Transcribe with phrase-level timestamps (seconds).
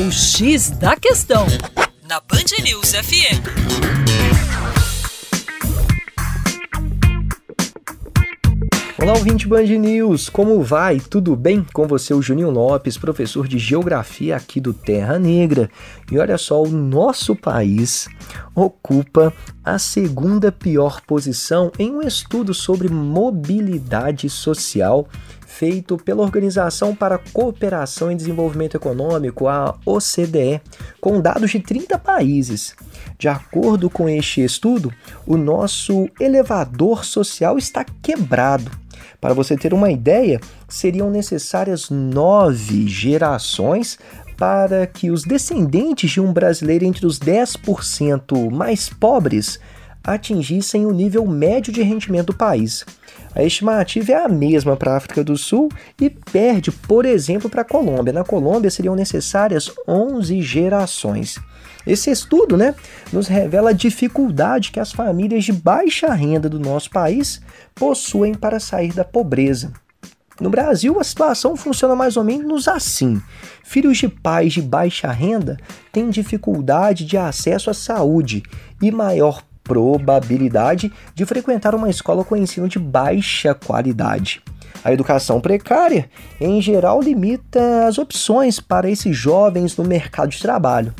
[0.00, 1.44] O X da Questão,
[2.08, 3.42] na Band News FM.
[9.02, 11.00] Olá, ouvinte Band News, como vai?
[11.00, 11.66] Tudo bem?
[11.72, 15.68] Com você, o Juninho Lopes, professor de Geografia aqui do Terra Negra.
[16.12, 18.08] E olha só, o nosso país
[18.54, 19.32] ocupa
[19.64, 25.08] a segunda pior posição em um estudo sobre mobilidade social
[25.58, 30.60] feito pela Organização para a Cooperação e Desenvolvimento Econômico, a OCDE,
[31.00, 32.76] com dados de 30 países.
[33.18, 34.94] De acordo com este estudo,
[35.26, 38.70] o nosso elevador social está quebrado.
[39.20, 43.98] Para você ter uma ideia, seriam necessárias nove gerações
[44.36, 49.58] para que os descendentes de um brasileiro entre os 10% mais pobres
[50.14, 52.84] atingissem o nível médio de rendimento do país.
[53.34, 55.68] A estimativa é a mesma para a África do Sul
[56.00, 58.12] e perde, por exemplo, para a Colômbia.
[58.12, 61.38] Na Colômbia seriam necessárias 11 gerações.
[61.86, 62.74] Esse estudo né,
[63.12, 67.40] nos revela a dificuldade que as famílias de baixa renda do nosso país
[67.74, 69.72] possuem para sair da pobreza.
[70.40, 73.20] No Brasil, a situação funciona mais ou menos assim.
[73.64, 75.56] Filhos de pais de baixa renda
[75.92, 78.42] têm dificuldade de acesso à saúde
[78.80, 84.42] e maior probabilidade de frequentar uma escola com ensino de baixa qualidade.
[84.82, 86.08] A educação precária,
[86.40, 90.94] em geral, limita as opções para esses jovens no mercado de trabalho.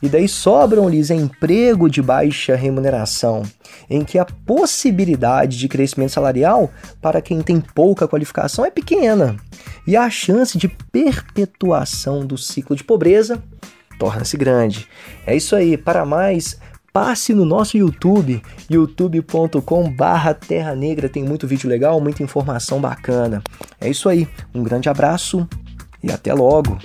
[0.00, 3.42] E daí sobram-lhes emprego de baixa remuneração,
[3.90, 6.70] em que a possibilidade de crescimento salarial
[7.02, 9.36] para quem tem pouca qualificação é pequena,
[9.86, 13.42] e a chance de perpetuação do ciclo de pobreza
[13.98, 14.86] torna-se grande.
[15.26, 16.56] É isso aí, para mais
[16.92, 23.42] passe no nosso YouTube, youtube.com barra Terra Negra, tem muito vídeo legal, muita informação bacana.
[23.80, 25.48] É isso aí, um grande abraço
[26.02, 26.78] e até logo!